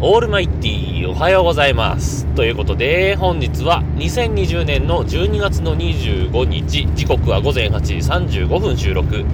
[0.00, 2.24] オールマイティーおはようございます。
[2.36, 9.24] ということで、本日は2020年の12月の25日、時刻は午前8時35分収録。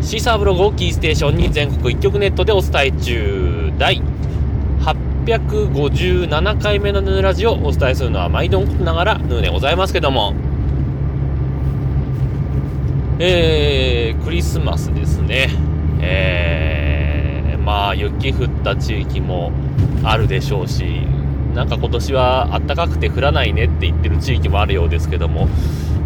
[0.00, 4.00] シーサーブログをキーステーションに全国一曲ネットでお伝え中、第
[5.26, 10.34] 857回目のヌーラジオをお伝えするのは毎度ことながらヌーでございますけども、
[13.18, 15.48] えー、クリスマスですね。
[16.00, 16.79] えー、
[17.60, 19.52] まあ雪降った地域も
[20.02, 21.02] あるでしょうし、
[21.54, 25.48] なんか今年は暖かくて降らないねって言ってる地域もあるようですけども、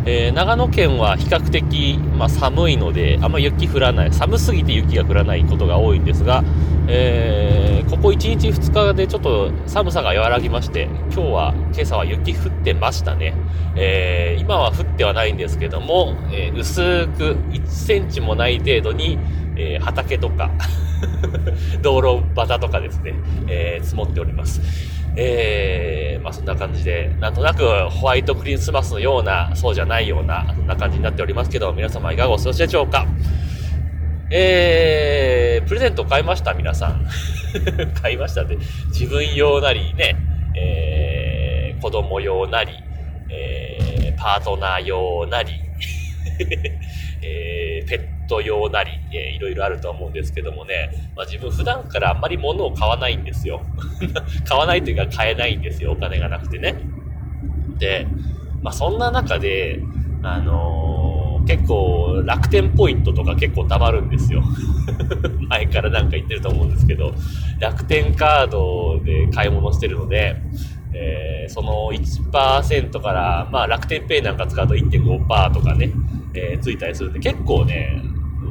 [0.07, 6.45] えー、長野県は比較的、まあ、寒いので、あんま雪降らない、寒すぎて雪が降らないことが多いんですが、
[6.89, 13.35] えー、ここ1日2日でちょっと寒さが和らぎまして、今日は、今朝は雪降ってましたね。
[13.77, 19.19] えー、今は降ってはないんですけども、え、薄く1センチもない程度に、
[19.57, 20.51] えー、畑とか
[21.83, 23.15] 道路端とかですね、
[23.49, 24.61] えー、積もっております。
[25.17, 33.07] えー、まあそんな感じで、なんとなくホワイトクリスマスのような、そうじゃないような、そんな感じになっておりますけど、皆様いかがお過ごしでしょうか
[34.31, 37.07] えー、プレゼント買いました皆さん。
[38.03, 38.57] 買いましたって。
[38.89, 40.17] 自分用なりね、
[40.57, 42.73] えー、子供用なり、
[43.31, 45.53] えー、パートナー用なり、
[47.23, 53.63] えー、ペット用なり、えー、いろいろあると思うんですけどもね、まあ、自分普段からあんまり物を買わないんですよ。
[54.45, 55.93] 買わないというか買えないんですよ。
[55.93, 56.77] お金がなくてね。
[57.79, 58.07] で、
[58.63, 59.81] まあ、そんな中で、
[60.23, 64.43] あのー、結構楽天ポイントとか結構貯まるんですよ。
[65.49, 67.13] 前からなんか言ってると思うんですけど、
[67.61, 70.37] 楽天カードで買い物してるので、
[70.95, 75.91] えー、その1%から、まあ楽天ペイなんか使うと1.5%とかね、
[76.35, 78.03] えー、ついたりするんで、結構ね、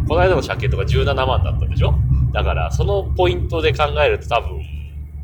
[0.07, 1.93] この間の借金とか17万だったでしょ？
[2.31, 4.61] だから、そのポイントで考えると多分、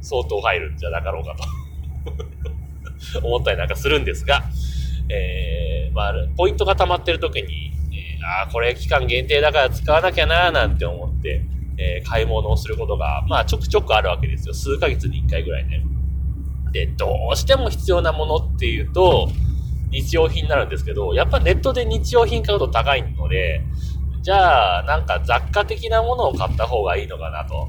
[0.02, 1.36] 相当入るんじゃなかろうか
[3.20, 4.44] と 思ったりなんかするんですが、
[5.10, 11.42] えー、まあ、ポイントが溜まってる時に、えー、ああ、これ期間限定だから使わなきゃなーなんて思って、
[11.78, 14.54] えー、買い物をすることが、まあ、ちょくちょくあるわけですよ。
[14.54, 15.84] 数ヶ月に1回ぐらいね。
[16.72, 19.30] で、どうしても必要なものっていうと、
[19.92, 23.62] 日用品になるんですけど、やっぱネットで日用品買うと高いので、
[24.22, 27.68] じゃあ、なんか雑貨的なものを買った方がいいのかなと。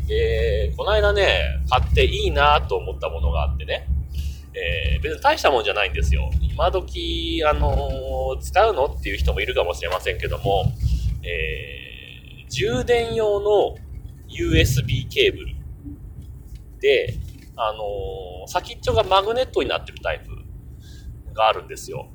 [0.00, 3.86] うん、で、この間ね、買っていいなと思ったものがあってね、
[4.54, 6.30] えー、別に大したもんじゃないんですよ。
[6.42, 10.64] 今時、あのー、使うのっていう人もいるかもしれませんけども、
[11.22, 13.76] えー、充電用の
[14.28, 15.56] USB ケーブル
[16.80, 17.14] で、
[17.56, 20.31] あのー、先っちょがマグネットになってるタイプ
[21.32, 22.08] があるんですよ。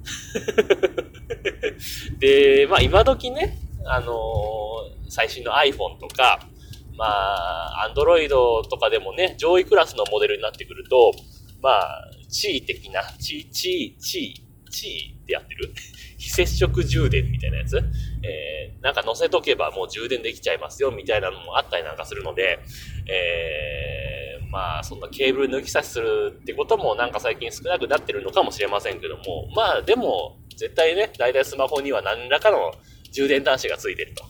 [2.19, 4.13] で、まあ今時ね、あの、
[5.09, 6.39] 最新の iPhone とか、
[6.97, 11.13] まあ、Android とかでもね、上位クラスのモデルになってくると、
[11.61, 15.73] まあ、地位的な、地位、地位、地位、地位ってやってる？
[16.17, 17.77] 非接触充電みたいなやつ？
[18.23, 22.59] えー、なんか乗せとけばもう充電できちゃいますよみたいなのもあったりなんかするので、
[23.07, 24.06] えー、
[24.51, 32.71] まあそんなケーブル抜き差しするってこともなんか最近少なくなってるのかもしれませんけども、まあでも絶対ね、大体スマホには何らかの
[33.11, 34.25] 充電端子がついてると。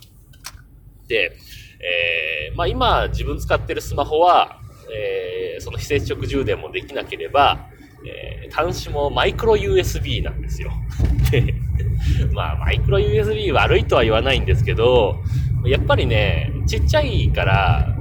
[1.07, 1.37] で、
[1.79, 4.59] えー、まあ今自分使ってるスマホは、
[4.93, 7.69] えー、その非接触充電もできなければ、
[8.05, 10.71] えー、端子もマイクロ USB なんですよ。
[12.33, 15.17] まあ、マイクロ USB 悪いとは言わないんですけど、
[15.65, 17.96] やっぱりね、ちっちゃいから、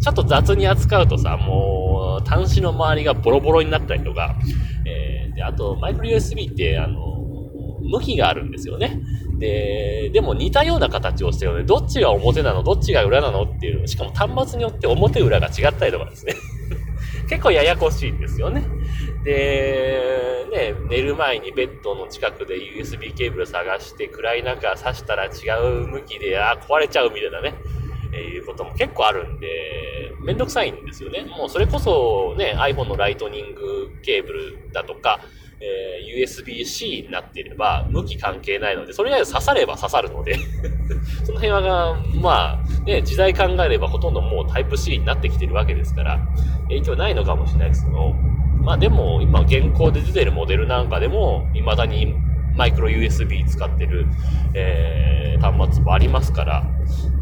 [0.00, 4.34] ちょっと雑に扱うとさ、もう、端子の周りがボロボロになったりとか、
[4.86, 7.10] えー、で、あと、マイクロ USB って、あの、
[7.82, 9.00] 向きがあるんですよね。
[9.38, 16.34] で、でも似たような形をしてるので、どっちが表なの、どっちが裏なのっていう、しかも端末によって表裏が違ったりとかですね。
[17.28, 18.64] 結構ややこしいんですよね。
[19.24, 25.28] で、ね、寝る前にベッドの近くで USB ケーブル探して暗い中刺したら違
[25.82, 27.54] う向きで、あ、壊れちゃうみたいなね、
[28.18, 31.24] いうことも結構あるんで、めんどくさいんですよね。
[31.24, 35.20] もうそれこそね、iPhone のライトニングケーブルだとか、
[35.62, 40.36] えー、USB-C になっていれば、向き関係ないので、それ以外刺されば刺さるので
[41.24, 46.18] その辺は、まあ、ね、時代考えればほとんどもうタイプ C になってきてるわけですから、
[46.68, 48.14] 影響ないのかもしれないですけど、
[48.62, 52.14] まあでも、今現行で出てるモデルなんかでも、未だに
[52.56, 54.06] マイクロ USB 使ってる、
[54.54, 56.64] えー、端末もありますから、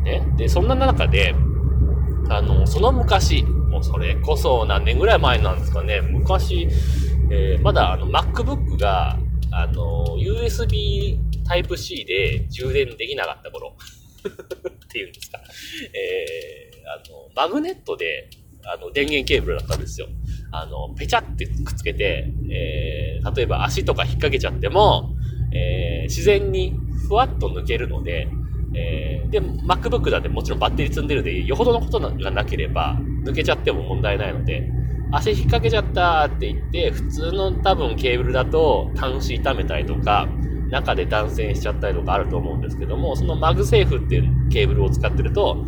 [0.09, 0.27] ね。
[0.37, 1.35] で、そんな中で、
[2.31, 6.69] あの、その昔、もうそれこそ何年ぐらい前なんですかね、昔、
[7.31, 9.19] えー、まだあの MacBook が、
[9.51, 13.77] あの、USB Type-C で充電できなかった頃
[14.27, 15.41] っていうんですか。
[15.95, 18.31] えー、あの、マグネットで
[18.65, 20.09] あの、電源ケーブルだったんですよ。
[20.51, 25.15] あの、ペチャってくっつけて、えー、例えば足とか引っ掛けちゃっても、
[25.55, 26.75] えー、自然に
[27.09, 28.29] ふわっと抜けるので、
[28.75, 34.71] えー、で、MacBook だってもちろんバッテリー積んでるで、よほどのことがなければ、抜けちゃっても問題ないので、
[35.11, 40.29] 足引っ掛けちゃったって言って、普通の多分ケーブルだと端子痛めたりとか、
[40.71, 45.65] 中で断線しちゃったりとかあると思うんですけども、その MagSafe っていうケーブルを使ってると、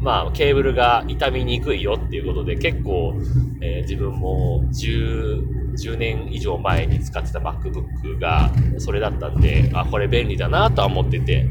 [0.00, 3.14] まあ、ケーブルが傷みにくいよっていうことで、結構、
[3.60, 11.46] えー、自分も10、10年以上前に使ってた MacBook がそれだったんで、あ、これ便利だなとは思ってて。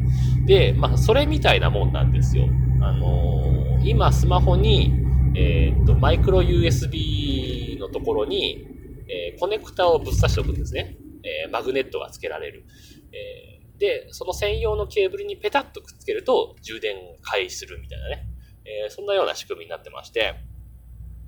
[0.46, 2.46] で、まあ、それみたいなもんなんですよ。
[2.82, 4.94] あのー、今スマホに、
[5.36, 8.68] えー、っと、マイクロ USB のところに、
[9.08, 10.98] えー、コネクタをぶっ刺しておくんですね。
[11.24, 12.66] えマグネットが付けられる。
[13.12, 18.28] えで、その専用のケーブルにペタッとくっつけると充電開始するみたいなね。
[18.66, 20.36] えそんなような仕組みになってまして、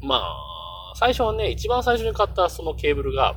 [0.01, 0.55] まあ、
[0.95, 3.36] 最初はね、一番最初に買ったそのケーブルが、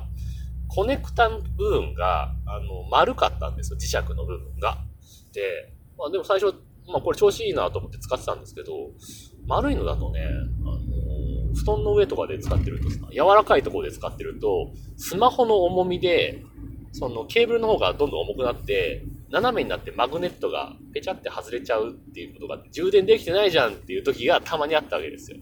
[0.69, 4.77] コネクタの部分が、あの、丸かったんですよ、磁石の部分が。
[5.33, 6.55] で、まあでも最初、
[6.87, 8.71] まあこれ調子いいなと思って使ってたんですけど、
[9.45, 16.43] 丸いのだとね、あの布団の上とかで使ってるとさ、柔らかいところで使ってると、スマホの重みで、
[16.93, 25.37] そのケーブルの方がどんどん重くなって、斜めになってマグネットがペチャって外れちゃうっていうことが、充電できてないじゃんっていう時がたまにあったわけですよ。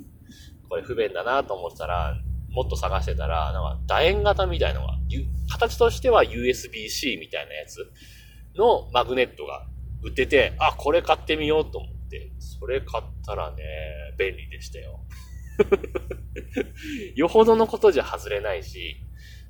[0.70, 2.16] これ不便だなと思ったら、
[2.50, 4.98] もっと探してたら、なんか楕円型みたいのが、
[5.50, 7.92] 形としては USB-C みたいなやつ
[8.56, 9.68] のマグネットが
[10.04, 13.64] 売ってて、あ、これ買ってみようと思って、それ買ったらね、
[14.18, 15.00] 便利でしたよ。
[17.16, 18.98] よほどのことじゃ外れないし、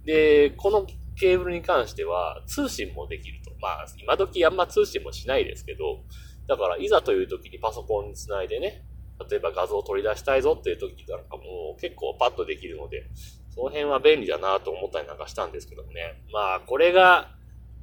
[0.05, 3.51] で、このケーブルに関しては通信もできると。
[3.59, 6.03] まあ、今時あんま通信もしないですけど、
[6.47, 8.85] だからいざという時にパソコンにつないでね、
[9.29, 13.09] 例えば画像を取り出したいぞっていう時なんかもう結構パッとできるので、
[13.49, 16.23] その辺は便利だなと思ったりなんかしたんですけどもね。
[16.31, 17.31] まあ、これが、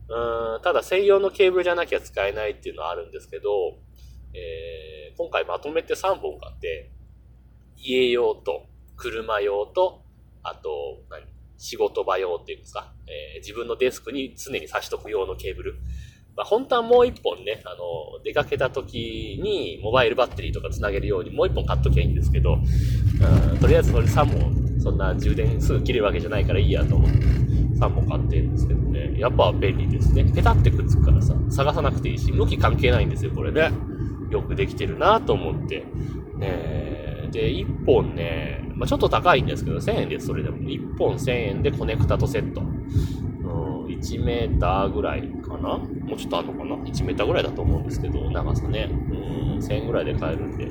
[0.08, 3.50] うん、ただ専用のケーブルじゃなきゃ使えないっていうのはあるんですけど、
[4.34, 6.90] えー、今回まとめて3本買って、
[7.76, 8.66] 家用と、
[8.96, 10.02] 車用と、
[10.42, 11.34] あと、何？
[11.56, 15.76] 仕事場用っていうんですか、えー、自分のデスクに常に差しとく用のケーブル。
[16.36, 30.25] まあ、本当はもう一本ね、あの、出かけた時にモバイルバッテリーとか繋げるようにもう一本買っときゃいいんですけど、うん、とりあえずそれ3本、そんな充電すぐ切れるわけじゃないからいいやと思って3本買ってるんですけどね、やっぱ便利ですね。
[30.25, 33.70] ペタってくっつくからさ、探さなくていいし、向き関係ないんですよ、これね。
[34.31, 35.84] よくできてるなと思って。
[36.40, 37.04] えー
[37.34, 40.58] で、1本ね、まあ、ちょっと高いんですけど、1000円です、それでも。
[40.58, 42.62] 1本1000円でコネクタとセット。
[43.99, 45.79] 1メーターぐらいかな？
[45.79, 48.88] もうちょっとあるのかな ?1 メーターぐらいだと思うんですけど、長さね。
[48.91, 48.94] う
[49.56, 50.69] ん、1000円ぐらいで買えるんで、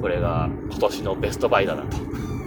[0.00, 1.96] これが今年のベストバイだなと。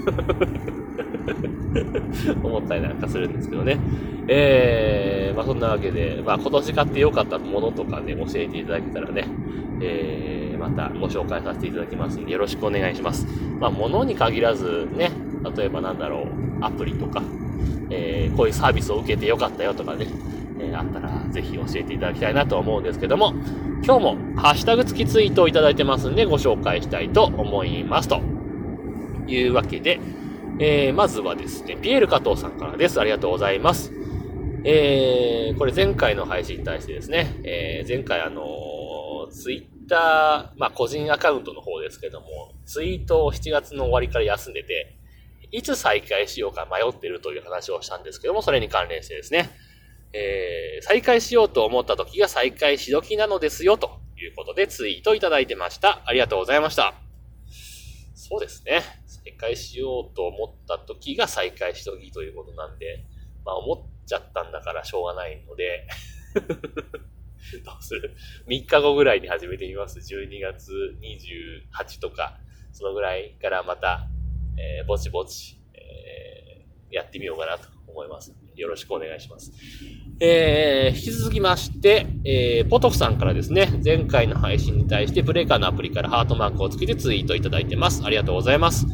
[2.43, 3.79] 思ったりなんかするんですけどね。
[4.27, 9.27] えー、まあそんなわけで、まあ今年買って良かったものとかね、教えていただけたらね、
[9.81, 13.25] えー、またご紹介させていただきますので、よろしくお願いします。
[13.59, 15.11] まあ物に限らずね、
[15.55, 16.27] 例えばなんだろう、
[16.61, 17.21] アプリとか、
[17.93, 20.07] えー、こういうサービスを受けて良かったよとかね、
[20.59, 23.33] えー、あったらぜひ教えていただきたいなと思うんですけども、
[23.83, 28.09] 今日もハッシュタグ付きツイートをいただいてますんでご紹介したいと思います。
[28.09, 28.21] と
[29.27, 29.99] いうわけで、
[30.59, 32.99] えー、まずはですね、ピエール加藤さんからです。
[32.99, 33.91] ありがとうございます。
[34.65, 44.95] えー、これ前回の配信に対してですね、えー、前回あのー、ツイッター、まあ個人アカウントの方ですけども、ツイートを7月の終わりから休んでて、
[45.53, 49.51] いつ再開しようか迷ってるという話をしたんですけども、それに関連してですね、
[50.11, 56.01] えー、再開しようと思った時が再開し時なのですよ、ということでツイートいただいてました。
[56.05, 56.95] ありがとうございました。
[58.15, 58.81] そうですね。
[59.05, 63.05] 再開しようと思った時が再開し時ということなんで、
[63.45, 65.87] まあ思っちゃったんだからしょうがないので
[67.63, 68.15] どうする
[68.47, 69.99] ?3 日後ぐらいに始めてみます。
[69.99, 72.39] 12月28とか、
[72.71, 74.07] そのぐらいからまた、
[74.57, 78.33] えー、ぼちぼち、えー、やってみようかなと思います。
[78.55, 79.51] よろしくお願いします。
[80.19, 88.03] えー、引き続きまして、えー、ポトフさんからですね、前回の配信に対してブレーカーのアプリからハートマークをつけてツイートいただいてます。
[88.05, 88.85] ありがとうございます。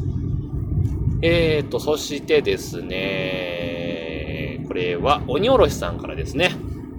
[1.22, 6.52] えーと、そしてですね、これは鬼おろしさんからですね、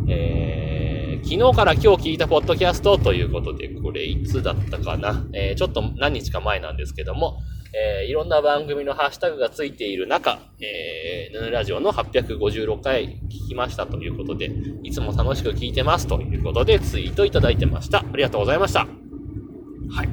[0.07, 7.39] えー、昨日から今日聞いたポッドキャストということで、これいつだったかな、えー、ちょっと何日か前なんですけども、
[7.73, 14.51] えー、いろんな番組のハッシュタグがついている中、えー、ヌヌラジオの856回聞きましたということで、
[14.83, 17.99] いつも楽しく聞いてますということでツイートいただいてました。
[17.99, 18.81] ありがとうございました。
[18.81, 20.09] はい。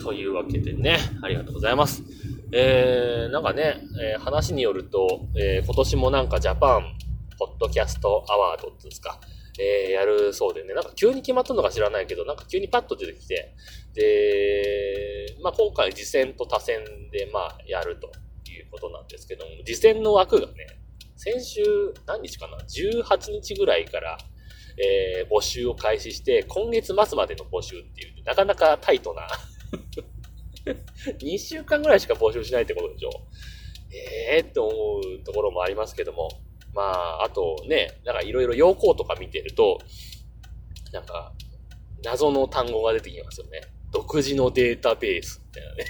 [0.00, 2.02] というわけでね、ありがとうございます。
[2.52, 6.96] えー、なんかね、えー、話によると、えー、今年もなんかジャパン
[7.38, 9.18] ポッドキャストアワードっていうんですか、
[9.62, 13.54] えー、やるそうでね、なんか急に決まったのか知らないけど、なんか急にパッと出てきて、
[13.94, 18.06] で、まあ今回次戦と多戦でまあやると
[18.50, 20.66] いうことなんですけども、次戦の枠がね、
[21.16, 21.62] 先週
[22.06, 24.16] 何日かな ?18 日ぐらいから、
[24.82, 29.28] えー、募集を開始して、今月末までの募集っていう、なかなかタイトな
[31.20, 33.10] 2週間ぐらいしか募集しないってことでしょ？
[33.92, 36.28] ええー、って思うところもありますけども。
[36.74, 39.78] まあ、あとね、なんかいろいろ要項とか見てると、
[40.92, 41.32] なんか、
[42.02, 43.60] 謎の単語が出てきますよね。
[43.92, 45.84] 独自のデータベースみたいなね。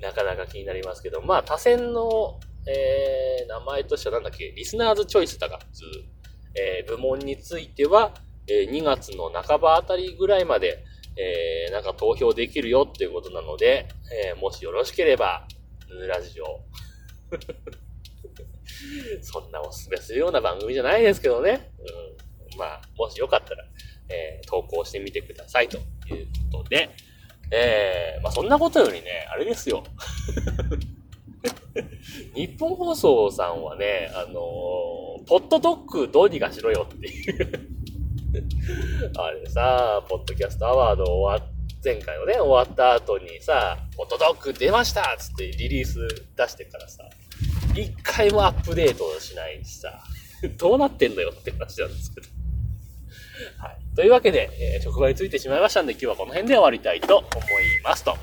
[0.00, 5.58] なかなか気になりますけど、まあ、他選の、えー、名前としてはなんだっけ、リスナーズチョイスだが、
[6.54, 8.14] えー、部門については、
[8.46, 10.84] えー、2月の半ばあたりぐらいまで、
[11.16, 15.46] えー、なんか投票できるよっていうことなので、えー、もしよろしければ、
[15.88, 16.60] ヌーラジオ。
[19.22, 21.72] そんなおすすめするような番組じゃないですけどね。
[22.52, 23.64] うん、まあ、もしよかったら、
[24.08, 26.90] えー、投稿してみてくださいということで、
[27.50, 29.82] えー、まあそんなことよりね、あれですよ。
[32.34, 34.34] 日本放送さんはね、あのー、
[35.26, 37.78] ポッドドッグどうにかしろよっていう
[39.16, 41.48] あれさ、ポッドキャストアワード終わ
[41.84, 47.08] 前回のね、終わった後にさ、ポッドドッグ出ましたつってリリース出してからさ、
[47.80, 50.02] 一回もアップデートしないしさ、
[50.58, 52.26] どうなってんのよって話なんですけど。
[53.58, 53.78] はい。
[53.94, 57.26] というわけで、えー、職場についてしまいましたんで、今日はこの辺で終わりたいと思
[57.60, 58.04] います。
[58.04, 58.16] と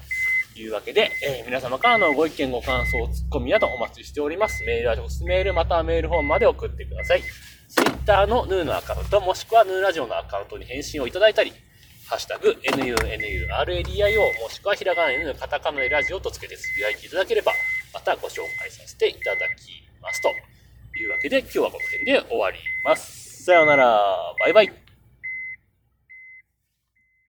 [0.55, 4.63] いうわけで、えー、皆様からのご意見、ご感想、ツッコミなどお待ちしております。
[4.63, 7.23] メールは直接メール、またはメールフォームまで送ってください。
[7.69, 11.53] Twitter のヌーのアカウント、もしくはヌーラジオのアカウントに返信をいただいたり、
[12.07, 17.51] ハッシュタグ、NUNURADIO、もしくはひらがな N、カタカナラジオとつけてつぶやいていただければ、
[17.95, 20.21] またご紹介させていただきます。
[20.21, 20.27] と
[20.99, 23.45] いうわけで、今日はこの辺で終わります。
[23.45, 24.84] さようなら、バイバイ。